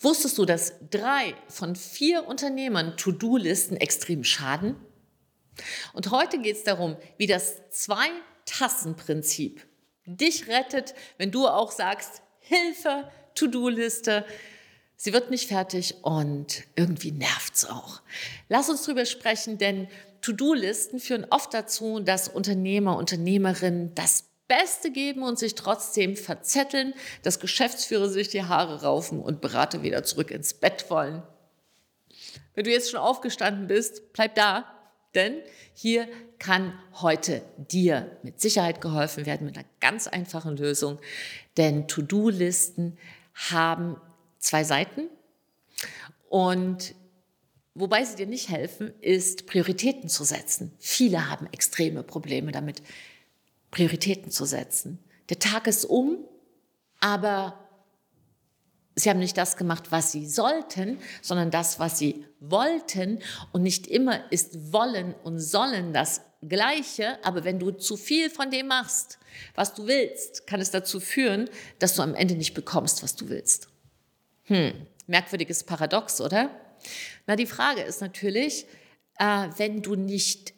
[0.00, 4.76] Wusstest du, dass drei von vier Unternehmern To-Do-Listen extrem schaden?
[5.92, 9.66] Und heute geht es darum, wie das Zwei-Tassen-Prinzip
[10.06, 14.24] dich rettet, wenn du auch sagst, Hilfe, To-Do-Liste,
[14.96, 18.00] sie wird nicht fertig und irgendwie nervt es auch.
[18.48, 19.86] Lass uns drüber sprechen, denn
[20.22, 26.92] To-Do-Listen führen oft dazu, dass Unternehmer, Unternehmerinnen das Beste geben und sich trotzdem verzetteln,
[27.22, 31.22] dass Geschäftsführer sich die Haare raufen und Berater wieder zurück ins Bett wollen.
[32.54, 34.66] Wenn du jetzt schon aufgestanden bist, bleib da,
[35.14, 35.36] denn
[35.72, 36.08] hier
[36.40, 40.98] kann heute dir mit Sicherheit geholfen werden mit einer ganz einfachen Lösung.
[41.56, 42.98] Denn To-Do-Listen
[43.34, 44.00] haben
[44.40, 45.02] zwei Seiten
[46.28, 46.96] und
[47.74, 50.72] Wobei sie dir nicht helfen, ist Prioritäten zu setzen.
[50.80, 52.82] Viele haben extreme Probleme damit.
[53.70, 54.98] Prioritäten zu setzen.
[55.28, 56.18] Der Tag ist um,
[57.00, 57.58] aber
[58.96, 63.20] sie haben nicht das gemacht, was sie sollten, sondern das, was sie wollten.
[63.52, 68.50] Und nicht immer ist wollen und sollen das Gleiche, aber wenn du zu viel von
[68.50, 69.18] dem machst,
[69.54, 73.28] was du willst, kann es dazu führen, dass du am Ende nicht bekommst, was du
[73.28, 73.68] willst.
[74.44, 74.72] Hm,
[75.06, 76.50] merkwürdiges Paradox, oder?
[77.26, 78.66] Na, die Frage ist natürlich,
[79.18, 80.54] äh, wenn du nicht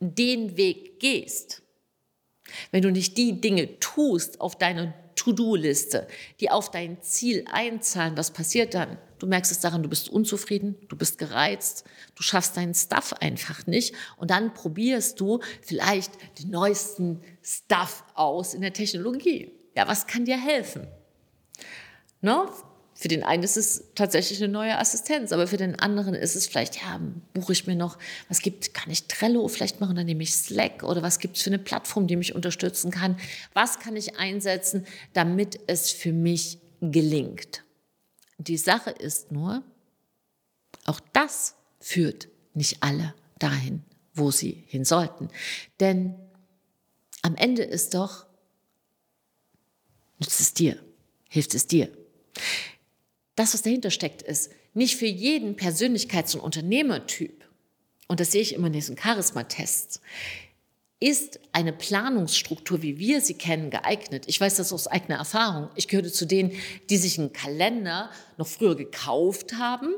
[0.00, 1.62] den Weg gehst,
[2.70, 6.06] wenn du nicht die Dinge tust auf deiner To-Do-Liste,
[6.40, 8.98] die auf dein Ziel einzahlen, was passiert dann?
[9.18, 13.66] Du merkst es daran, du bist unzufrieden, du bist gereizt, du schaffst deinen Stuff einfach
[13.66, 19.50] nicht und dann probierst du vielleicht den neuesten Stuff aus in der Technologie.
[19.76, 20.86] Ja, was kann dir helfen?
[22.20, 22.48] No?
[23.00, 26.48] Für den einen ist es tatsächlich eine neue Assistenz, aber für den anderen ist es
[26.48, 27.00] vielleicht, ja,
[27.32, 27.96] buche ich mir noch,
[28.28, 31.44] was gibt, kann ich Trello vielleicht machen, dann nehme ich Slack oder was gibt es
[31.44, 33.16] für eine Plattform, die mich unterstützen kann?
[33.52, 37.62] Was kann ich einsetzen, damit es für mich gelingt?
[38.38, 39.62] Die Sache ist nur,
[40.84, 45.28] auch das führt nicht alle dahin, wo sie hin sollten.
[45.78, 46.16] Denn
[47.22, 48.26] am Ende ist doch,
[50.18, 50.82] nützt es dir,
[51.28, 51.96] hilft es dir
[53.38, 57.44] das, was dahinter steckt, ist nicht für jeden Persönlichkeits- und Unternehmertyp,
[58.06, 60.00] und das sehe ich immer in diesen Charisma-Tests,
[61.00, 64.24] ist eine Planungsstruktur, wie wir sie kennen, geeignet?
[64.26, 65.68] Ich weiß das aus eigener Erfahrung.
[65.76, 66.52] Ich gehörte zu denen,
[66.90, 69.94] die sich einen Kalender noch früher gekauft haben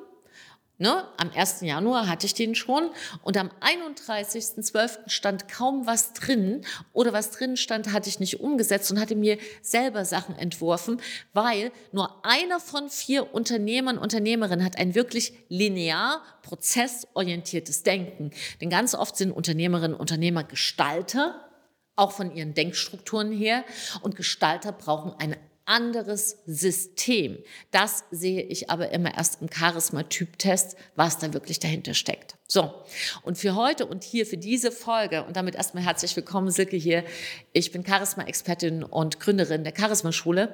[0.80, 1.06] Ne?
[1.18, 1.60] Am 1.
[1.60, 2.88] Januar hatte ich den schon
[3.22, 5.10] und am 31.12.
[5.10, 6.64] stand kaum was drin
[6.94, 11.02] oder was drin stand, hatte ich nicht umgesetzt und hatte mir selber Sachen entworfen,
[11.34, 18.30] weil nur einer von vier Unternehmern, Unternehmerinnen hat ein wirklich linear, prozessorientiertes Denken.
[18.62, 21.47] Denn ganz oft sind Unternehmerinnen, Unternehmer Gestalter,
[21.94, 23.64] auch von ihren Denkstrukturen her.
[24.00, 25.36] Und Gestalter brauchen eine
[25.70, 27.38] anderes System.
[27.70, 32.36] Das sehe ich aber immer erst im Charisma-Typ-Test, was da wirklich dahinter steckt.
[32.48, 32.75] So,
[33.22, 37.04] und für heute und hier für diese Folge und damit erstmal herzlich willkommen, Silke hier.
[37.53, 40.53] Ich bin Charisma-Expertin und Gründerin der Charisma-Schule.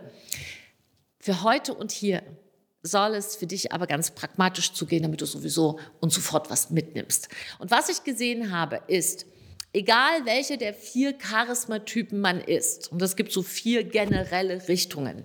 [1.19, 2.23] Für heute und hier
[2.83, 7.29] soll es für dich aber ganz pragmatisch zugehen, damit du sowieso und sofort was mitnimmst.
[7.59, 9.25] Und was ich gesehen habe, ist,
[9.77, 15.25] egal welche der vier Charismatypen man ist, und es gibt so vier generelle Richtungen.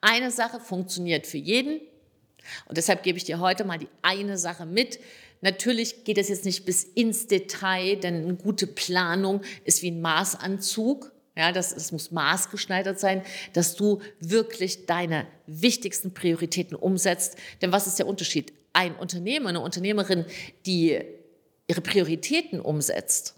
[0.00, 1.80] Eine Sache funktioniert für jeden
[2.66, 4.98] und deshalb gebe ich dir heute mal die eine Sache mit.
[5.42, 10.00] Natürlich geht es jetzt nicht bis ins Detail, denn eine gute Planung ist wie ein
[10.00, 11.12] Maßanzug.
[11.36, 17.36] Ja, das, das muss maßgeschneidert sein, dass du wirklich deine wichtigsten Prioritäten umsetzt.
[17.60, 18.52] Denn was ist der Unterschied?
[18.72, 20.24] Ein Unternehmer, eine Unternehmerin,
[20.66, 21.00] die
[21.68, 23.34] ihre Prioritäten umsetzt,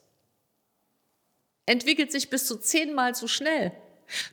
[1.67, 3.73] entwickelt sich bis zu zehnmal so schnell.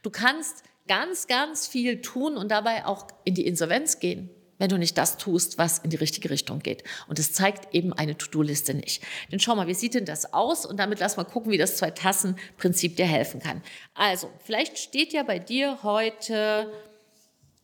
[0.01, 4.77] Du kannst ganz, ganz viel tun und dabei auch in die Insolvenz gehen, wenn du
[4.77, 6.83] nicht das tust, was in die richtige Richtung geht.
[7.07, 9.01] Und das zeigt eben eine To-Do-Liste nicht.
[9.31, 10.65] Denn schau mal, wie sieht denn das aus?
[10.65, 13.63] Und damit lass mal gucken, wie das Zwei-Tassen-Prinzip dir helfen kann.
[13.93, 16.71] Also, vielleicht steht ja bei dir heute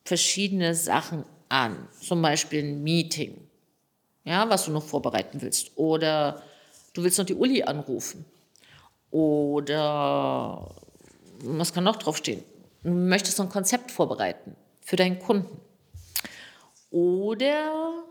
[0.05, 1.87] verschiedene Sachen an.
[2.01, 3.46] Zum Beispiel ein Meeting
[4.27, 5.71] ja, was du noch vorbereiten willst.
[5.77, 6.43] Oder
[6.93, 8.25] du willst noch die Uli anrufen.
[9.09, 10.75] Oder
[11.39, 12.43] was kann noch draufstehen?
[12.83, 15.61] Du möchtest noch ein Konzept vorbereiten für deinen Kunden.
[16.91, 18.03] Oder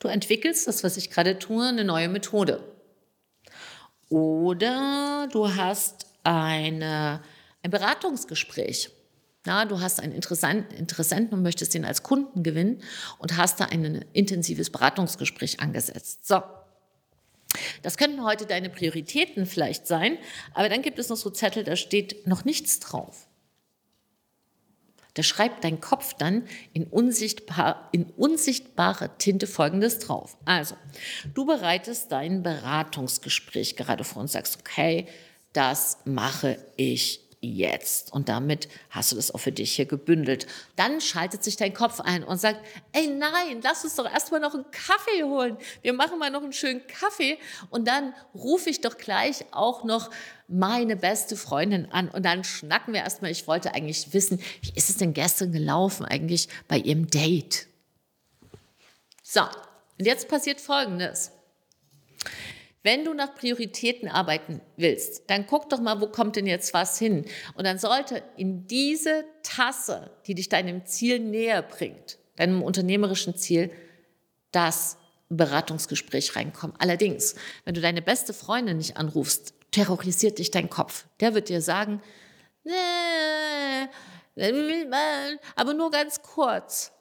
[0.00, 2.60] du entwickelst, das was ich gerade tue, eine neue Methode.
[4.08, 7.22] Oder du hast eine,
[7.62, 8.90] ein Beratungsgespräch
[9.46, 12.82] na, du hast einen Interessenten und möchtest ihn als Kunden gewinnen
[13.18, 16.26] und hast da ein intensives Beratungsgespräch angesetzt.
[16.26, 16.42] So.
[17.82, 20.18] Das könnten heute deine Prioritäten vielleicht sein,
[20.54, 23.28] aber dann gibt es noch so Zettel, da steht noch nichts drauf.
[25.14, 30.36] Da schreibt dein Kopf dann in, unsichtbar, in unsichtbare Tinte Folgendes drauf.
[30.44, 30.74] Also,
[31.34, 35.06] du bereitest dein Beratungsgespräch gerade vor und sagst, okay,
[35.52, 38.12] das mache ich jetzt.
[38.12, 40.46] Und damit hast du das auch für dich hier gebündelt.
[40.76, 42.60] Dann schaltet sich dein Kopf ein und sagt,
[42.92, 45.56] ey nein, lass uns doch erstmal noch einen Kaffee holen.
[45.82, 47.38] Wir machen mal noch einen schönen Kaffee
[47.70, 50.10] und dann rufe ich doch gleich auch noch
[50.48, 53.30] meine beste Freundin an und dann schnacken wir erstmal.
[53.30, 57.66] Ich wollte eigentlich wissen, wie ist es denn gestern gelaufen eigentlich bei ihrem Date?
[59.22, 59.42] So,
[59.98, 61.32] und jetzt passiert Folgendes.
[62.84, 66.98] Wenn du nach Prioritäten arbeiten willst, dann guck doch mal, wo kommt denn jetzt was
[66.98, 67.24] hin?
[67.54, 73.70] Und dann sollte in diese Tasse, die dich deinem Ziel näher bringt, deinem unternehmerischen Ziel,
[74.52, 74.98] das
[75.30, 76.76] Beratungsgespräch reinkommen.
[76.78, 81.06] Allerdings, wenn du deine beste Freundin nicht anrufst, terrorisiert dich dein Kopf.
[81.20, 82.02] Der wird dir sagen,
[82.64, 82.74] nee,
[85.56, 86.92] aber nur ganz kurz.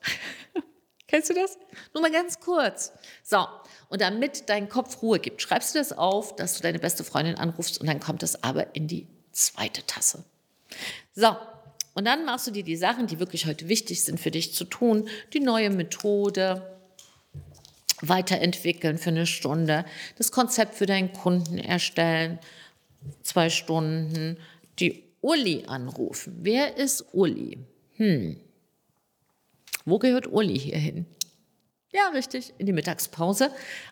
[1.14, 1.60] Kennst du das?
[1.94, 2.92] Nur mal ganz kurz.
[3.22, 3.46] So,
[3.90, 7.36] und damit dein Kopf Ruhe gibt, schreibst du das auf, dass du deine beste Freundin
[7.36, 10.24] anrufst und dann kommt das aber in die zweite Tasse.
[11.14, 11.36] So,
[11.94, 14.66] und dann machst du dir die Sachen, die wirklich heute wichtig sind für dich zu
[14.66, 16.80] tun, die neue Methode
[18.02, 19.86] weiterentwickeln für eine Stunde,
[20.18, 22.40] das Konzept für deinen Kunden erstellen,
[23.22, 24.38] zwei Stunden,
[24.80, 26.40] die Uli anrufen.
[26.42, 27.60] Wer ist Uli?
[27.98, 28.40] Hm.
[29.86, 31.06] Wo gehört Uli hier hin?
[31.92, 33.52] Ja, richtig, in die Mittagspause.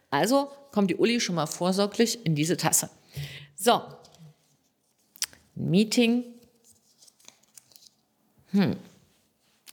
[0.10, 2.90] Also kommt die Uli schon mal vorsorglich in diese Tasse.
[3.56, 3.82] So,
[5.56, 6.24] Meeting.
[8.52, 8.78] Hm.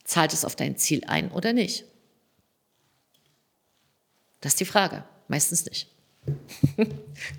[0.05, 1.85] Zahlt es auf dein Ziel ein oder nicht?
[4.41, 5.05] Das ist die Frage.
[5.29, 5.89] Meistens nicht.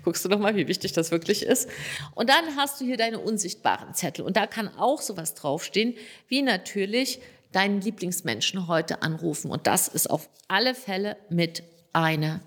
[0.04, 1.68] Guckst du doch mal, wie wichtig das wirklich ist.
[2.14, 4.24] Und dann hast du hier deine unsichtbaren Zettel.
[4.24, 5.96] Und da kann auch sowas draufstehen,
[6.28, 7.20] wie natürlich
[7.52, 9.50] deinen Lieblingsmenschen heute anrufen.
[9.50, 11.62] Und das ist auf alle Fälle mit
[11.92, 12.40] einer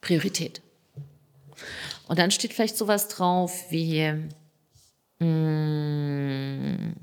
[0.00, 0.62] Priorität.
[2.08, 4.30] Und dann steht vielleicht sowas drauf wie
[5.18, 6.94] mh, mm,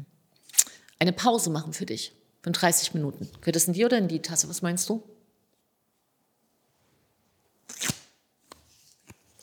[0.99, 3.29] eine Pause machen für dich von 30 Minuten.
[3.41, 4.49] Gehört das in die oder in die Tasse?
[4.49, 5.03] Was meinst du?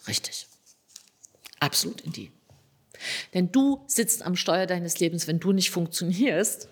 [0.07, 0.47] Richtig.
[1.61, 2.31] Absolut in die.
[3.33, 6.69] Denn du sitzt am Steuer deines Lebens, wenn du nicht funktionierst,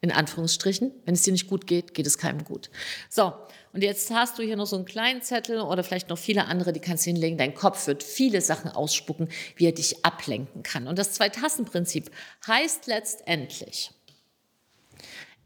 [0.00, 0.92] in Anführungsstrichen.
[1.04, 2.70] Wenn es dir nicht gut geht, geht es keinem gut.
[3.08, 3.32] So,
[3.72, 6.72] und jetzt hast du hier noch so einen kleinen Zettel oder vielleicht noch viele andere,
[6.72, 7.38] die kannst du hinlegen.
[7.38, 10.86] Dein Kopf wird viele Sachen ausspucken, wie er dich ablenken kann.
[10.86, 12.10] Und das Zwei-Tassen-Prinzip
[12.46, 13.90] heißt letztendlich,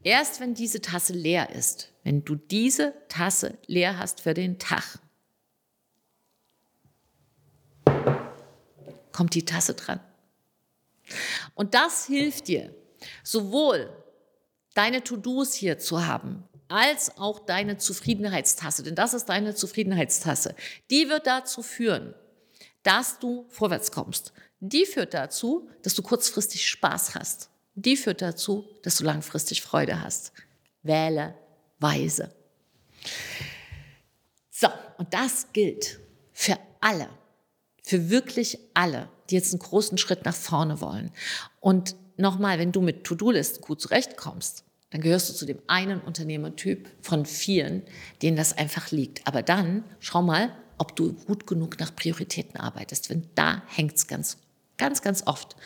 [0.02, 4.99] erst wenn diese Tasse leer ist, wenn du diese Tasse leer hast für den Tag,
[9.12, 10.00] kommt die Tasse dran.
[11.55, 12.75] Und das hilft dir,
[13.23, 13.91] sowohl
[14.75, 20.55] deine To-Dos hier zu haben, als auch deine Zufriedenheitstasse, denn das ist deine Zufriedenheitstasse.
[20.91, 22.15] Die wird dazu führen,
[22.83, 24.33] dass du vorwärts kommst.
[24.61, 27.51] Die führt dazu, dass du kurzfristig Spaß hast.
[27.75, 30.33] Die führt dazu, dass du langfristig Freude hast.
[30.83, 31.35] Wähle
[31.79, 32.35] weise.
[34.51, 34.69] So,
[34.99, 35.99] und das gilt
[36.33, 37.09] für alle,
[37.83, 41.11] für wirklich alle, die jetzt einen großen Schritt nach vorne wollen.
[41.61, 46.89] Und nochmal, wenn du mit To-Do-Listen gut zurechtkommst, dann gehörst du zu dem einen Unternehmertyp
[47.01, 47.83] von vielen,
[48.23, 49.27] denen das einfach liegt.
[49.27, 53.11] Aber dann schau mal, ob du gut genug nach Prioritäten arbeitest.
[53.11, 54.39] Wenn da hängt es ganz
[54.81, 55.57] Ganz, ganz oft.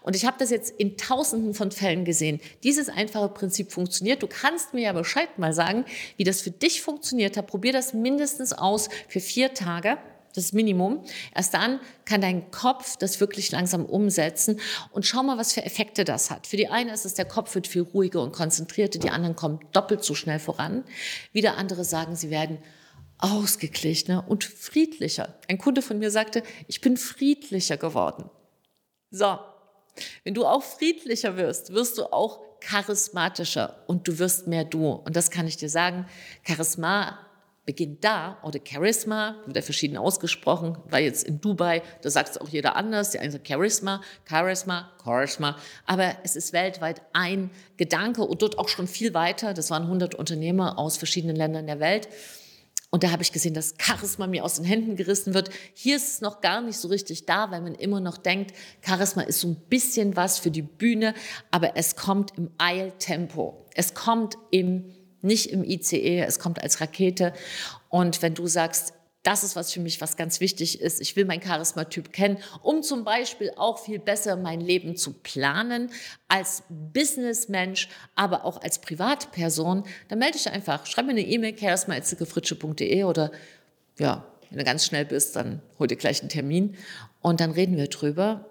[0.00, 2.38] Und ich habe das jetzt in tausenden von Fällen gesehen.
[2.62, 4.22] Dieses einfache Prinzip funktioniert.
[4.22, 5.84] Du kannst mir ja Bescheid mal sagen,
[6.16, 7.48] wie das für dich funktioniert hat.
[7.48, 9.98] Probier das mindestens aus für vier Tage
[10.34, 11.04] das Minimum.
[11.34, 14.60] Erst dann kann dein Kopf das wirklich langsam umsetzen
[14.92, 16.46] und schau mal, was für Effekte das hat.
[16.46, 19.60] Für die eine ist es, der Kopf wird viel ruhiger und konzentrierter, die anderen kommen
[19.72, 20.84] doppelt so schnell voran.
[21.32, 22.58] Wieder andere sagen, sie werden
[23.18, 25.38] ausgeglichener und friedlicher.
[25.48, 28.30] Ein Kunde von mir sagte, ich bin friedlicher geworden.
[29.10, 29.38] So,
[30.24, 34.92] wenn du auch friedlicher wirst, wirst du auch charismatischer und du wirst mehr du.
[34.92, 36.06] Und das kann ich dir sagen.
[36.46, 37.18] Charisma
[37.70, 42.38] beginnt da, oder Charisma, wird ja verschieden ausgesprochen, war jetzt in Dubai, da sagt es
[42.38, 48.22] auch jeder anders, der eine sagt Charisma, Charisma, Charisma, aber es ist weltweit ein Gedanke
[48.22, 52.08] und dort auch schon viel weiter, das waren 100 Unternehmer aus verschiedenen Ländern der Welt
[52.90, 55.50] und da habe ich gesehen, dass Charisma mir aus den Händen gerissen wird.
[55.74, 58.52] Hier ist es noch gar nicht so richtig da, weil man immer noch denkt,
[58.84, 61.14] Charisma ist so ein bisschen was für die Bühne,
[61.52, 63.64] aber es kommt im Eiltempo.
[63.76, 67.32] Es kommt im nicht im ICE, es kommt als Rakete.
[67.88, 71.00] Und wenn du sagst, das ist was für mich, was ganz wichtig ist.
[71.00, 75.90] Ich will meinen Charismatyp kennen, um zum Beispiel auch viel besser mein Leben zu planen
[76.28, 79.84] als Businessmensch, aber auch als Privatperson.
[80.08, 83.30] Dann melde dich einfach, schreib mir eine E-Mail, charisma.fritsche.de oder
[83.98, 86.76] ja, wenn du ganz schnell bist, dann hol dir gleich einen Termin
[87.20, 88.46] und dann reden wir drüber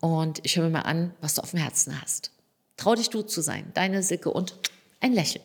[0.00, 2.32] und ich höre mir mal an, was du auf dem Herzen hast.
[2.78, 4.54] Trau dich du zu sein, deine Silke und
[5.00, 5.44] ein Lächeln.